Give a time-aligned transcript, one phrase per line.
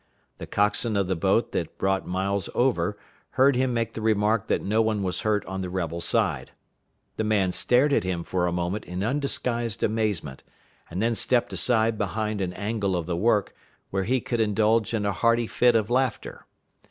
[0.39, 2.97] The coxswain of the boat that brought Miles over
[3.37, 6.49] heard him make the remark that no one was hurt on the rebel side.
[7.17, 10.43] The man stared at him for a moment in undisguised amazement,
[10.89, 13.53] and then stepped aside behind an angle of the work,
[13.91, 16.47] where he could indulge in a hearty fit of laughter.